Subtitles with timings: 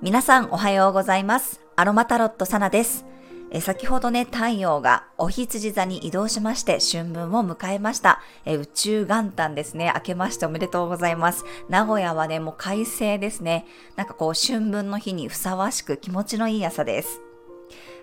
[0.00, 1.60] 皆さんおはようございます。
[1.74, 3.04] アロマタロットサナです。
[3.50, 8.20] え先ほどね、太陽がお羊座に移動しまして、春分を迎えました。
[8.44, 9.90] え宇宙元旦ですね。
[9.96, 11.44] 明けましておめでとうございます。
[11.68, 13.66] 名古屋はね、もう快晴ですね。
[13.96, 17.22] なんかこう、春分の日にふさわしく気持ちのいい朝です。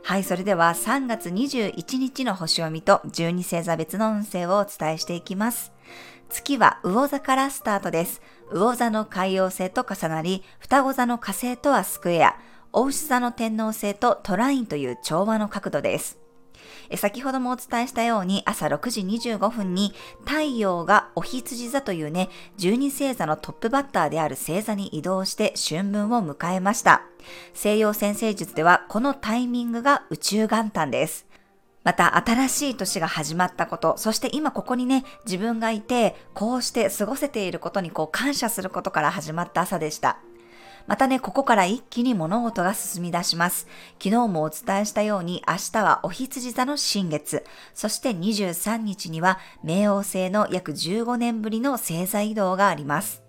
[0.03, 5.71] はい、それでは3月21日の星読みと12星座別の運勢をお伝えしていきます。
[6.29, 8.21] 月は魚座からスタートです。
[8.51, 12.37] 魚座の海洋星と重なり、双子座の火星とはスクエア、
[12.73, 16.19] 大牛座の天王星とトラインという調和の角度です。
[16.95, 19.93] 先ほどもお伝えしたように朝6時25分に
[20.25, 27.03] 太陽がお羊座というね、12星座のトップバッターである星座に移動して春分を迎えました。
[27.53, 31.25] 西洋先生術ではこのタイミングが宇宙元旦です。
[31.87, 40.19] また新しい年が始まったこと、そして今ここにね、自分がいて、こうして過ごせていることにこう感謝することから始まった朝でした。
[40.87, 43.67] またね、ここから一気に物事が進み出します。
[44.03, 53.23] 昨日もお伝えしたように、明日はお羊座の新月、そして23日には冥王星の約15年ぶりの星座移動があります。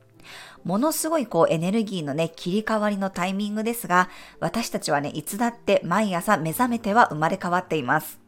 [0.64, 4.09] ものすごいこうエネルギーのね、切り替わりのタイミングですが、
[4.41, 8.19] 私たちはね、いつだって毎朝目覚めては生まれ変わっています。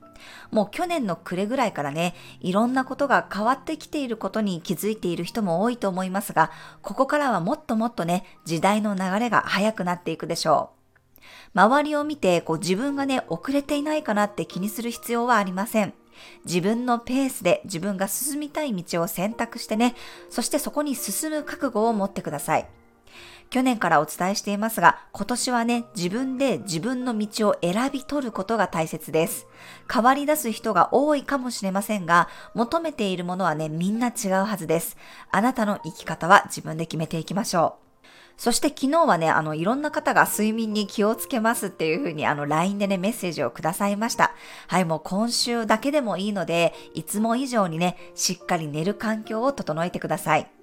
[0.50, 6.50] もう去年の暮れぐらいからね、いろんなことが変わってきていることに気づいている人も多いと思いますが、
[6.82, 10.80] ここからはもっともっとね、時代の流れが速くなっていくでしょう。
[11.52, 15.94] 周りを見てこう自分がね、遅れていないかなって気にする必要はありません。
[16.44, 19.94] 自分のペースで自分が進みたい道を選択してね、
[20.28, 22.68] そしてそこに進む覚悟を持ってください。
[23.50, 29.48] 去年からお伝えしていますが、今年はね、自分で自分の道を選び取ることが大切です。
[29.92, 34.96] 変わり出す人が多いかもしれませんが、求めているものはね、みんな違うはずです。
[35.32, 37.90] あなたの生き方は自分で決めていきましょう。
[38.36, 44.32] そして昨日はね、あの、いろんな方が睡眠に気をつけますっていうふうに、あの、LINE でね、メッセージをくださいました。
[44.68, 50.59] はい、もう今週だけでもいいので、いつも以上にね、しっかり寝る環境を整えてください。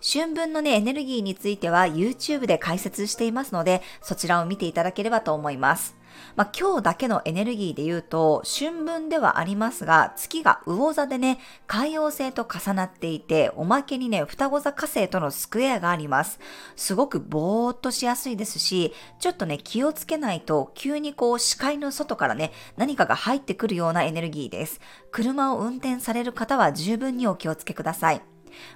[0.00, 6.00] 春分のね、エネルギーについては YouTube で解説していますので、そちらを見ていただければと思います。
[6.36, 16.40] まあ、今日だけのエネルギーで言うと、春分ではありますが、月が魚座でね、海洋星と重なっていて、おまけにね、双子座火星とのスクエアがあります。
[16.76, 24.80] すごくぼーっとしやすいですし、ちょっとね、気をつけないと、急にこう、視界の外からね、何かが入ってくるようなエネルギーです。
[25.10, 28.29] 車を運転される方は十分にお気をつけください。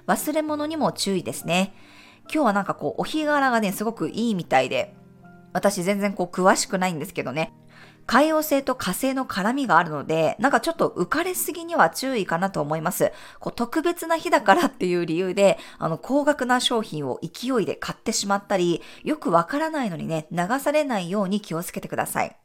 [0.07, 1.73] 忘れ物にも注意ですね。
[2.31, 4.95] 今日はなんかこう、お日柄がね、すごくいいみたいで、
[5.53, 7.53] 私全然こう、詳しくないんですけどね。
[8.07, 13.11] 海洋星と火星の絡みがあるので、なんかちょっと浮かれすぎには注意かなと思います。
[13.39, 22.35] こう特別な日だからっていう理由で、あの、高額な商品を勢いで買ってしまったり、よくわからないのにね、流されないように気をつけてください。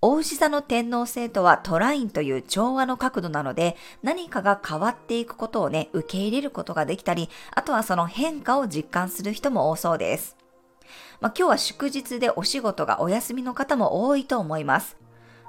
[0.00, 10.36] 大牛座の天皇星とはトラインという調和の角度なので、何かが変わっていくことをね、受け入れることができたり、あとはその変化を実感する人も多そうです。
[11.20, 14.96] まあ、今日は祝日でお仕事がお休みの方も多いと思います。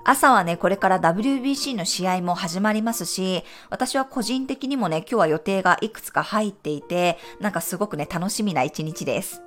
[0.04, 9.44] 朝はね、これから WBC の試合も始まりますし、私は個人的にもね、今日は予定がいくつか入っていて、なんかすごくね、楽しみな一日です。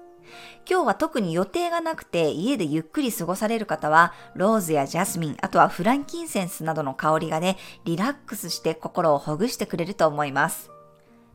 [0.69, 10.71] 今日は特に予定がなくて家でゆっくり過ごされる方は、ローズやジャスミン、あとはフランキンセンスなどの香りがね、リラックスして心をほぐしてくれると思います。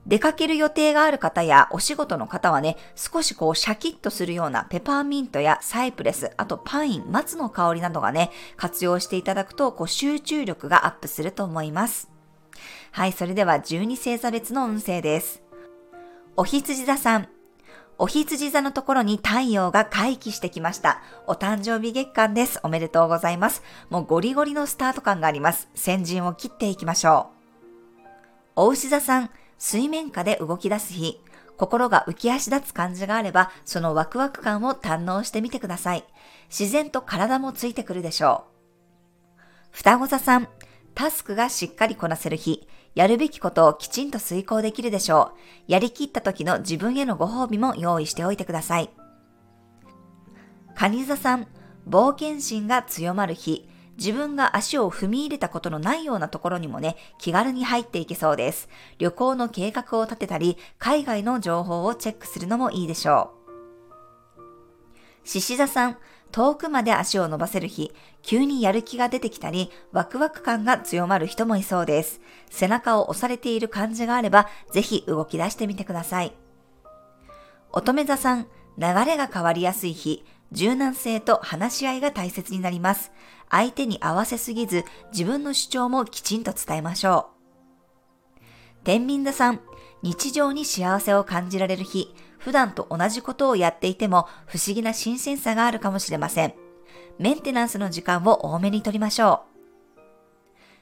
[0.07, 12.09] 出かける予定がある方やお仕事の方はね、少しこうシャキッとするようなペパーミントやサイプレス、あとパイン、松の香りなどがね、活用していただくとこう集中力がアップすると思います。
[12.91, 15.43] はい、それでは12星座別の運勢です。
[16.37, 17.27] お羊座さん、
[17.99, 21.01] お羊座のところに太陽が回帰してきました。
[21.25, 22.59] お誕生日月間です。
[22.61, 23.63] おめでとうございます。
[23.89, 25.67] もうゴリゴリのスタート感があります。
[25.73, 27.31] 先陣を切っていきましょ
[27.95, 28.01] う。
[28.55, 31.19] お牛座さん、水面下で動き出す日。
[31.57, 36.05] 心が浮き足立つ感じがあれば、そのワクワク感を堪能してみてください。
[36.49, 38.45] 自然と体もついてくるでしょ
[39.33, 39.37] う。
[39.71, 40.47] 双子座さん、
[40.93, 42.67] タスクがしっかりこなせる日。
[42.97, 45.33] やるべきことをきちんと遂行できるでしょ
[45.67, 45.71] う。
[45.71, 48.89] やりきった時の自分へのご褒美も用意しておいてください。
[50.73, 51.47] カニ座さん、
[51.87, 53.69] 冒険心が強まる日。
[53.97, 58.67] 自分が足を踏み入れたことのないようなところにもね、気軽に入っていけそうです。
[58.97, 63.46] 旅行の計画を立てたり、海外の情報をチェックするのもいいでしょう。
[65.27, 65.97] 獅子座さん、
[66.31, 67.91] 遠くまで足を伸ばせる日、
[68.21, 72.21] 急にやる気が出てきたり、ワクワク感が強まる人もいそうです。
[72.49, 76.33] 背中を押されている感じがあれば、ぜひ動き出してみてください。
[77.73, 78.47] 乙女座さん、
[78.77, 83.11] 流れが変わりやすい日、柔軟性と話し合いが大切になります。
[83.49, 87.31] 相手に合わせすぎず、自分の主張もきちんと伝えましょ
[88.39, 88.43] う。
[88.85, 89.59] 天秤座さん、
[90.03, 96.53] 日常に幸せを感じられる日、普段と同じことをやっていても不思議な新鮮さがあるかもしれません。
[97.19, 99.57] メンテナンスの時間を多めに取りましょう。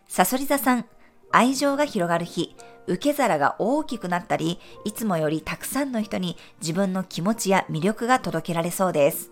[0.07, 0.85] サソリ座さん、
[1.31, 2.55] 愛情が広がる日、
[2.87, 9.31] 受け皿が大きくなったり、いつもよりたくさんの人に自分の気持ちや魅力が届けられそうです。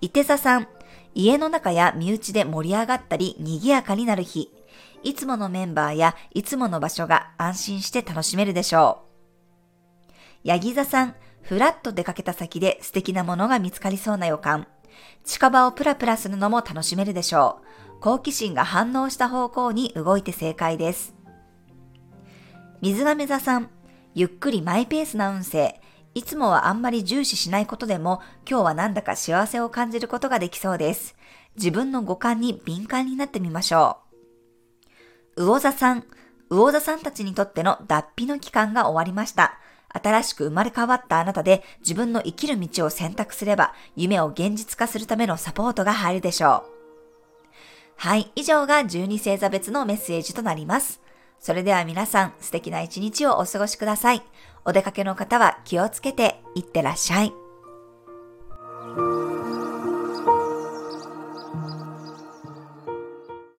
[0.00, 0.68] 伊手座さん、
[1.14, 4.52] 家の中や身内で盛り上がったり賑やかになる日、
[5.02, 9.05] いつものメンバーやいつもの場所が安心して楽しめるでしょう。
[10.46, 14.68] ヤギ座さん、ふらっと出かけた先で素敵なものが見つかりそうな予感。
[15.24, 17.58] 近場をプラプラするのも楽しめるでしょ
[17.96, 18.00] う。
[18.00, 21.16] 好奇心が反応した方向に動いて正解です。
[22.80, 23.70] 水亀座さん、
[24.14, 25.80] ゆっくりマイペースな運勢。
[26.14, 31.16] いつもはあんまり重視しないことでも、今日はなんだか幸せを感じることができそうです。
[31.56, 33.98] 自分の五感に敏感になってみましょ
[35.36, 35.44] う。
[35.44, 36.04] 魚座さん、
[36.50, 39.58] 魚座さんたちにとっての脱皮の期間が終わりました。
[40.02, 46.76] 新しく生まれ変わったあなたで自分の生きる道を選択すれば夢を現実化するためのサポートが入るでしょう。
[47.98, 51.00] はい、以上が12星座別のメッセージとなります。
[51.38, 54.22] それでは皆さん素敵な一日をお過ごしください。
[54.64, 57.45] お出かけの方は気をつけていってらっしゃい。